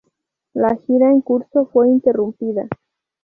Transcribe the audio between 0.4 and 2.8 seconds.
La gira en curso fue interrumpida.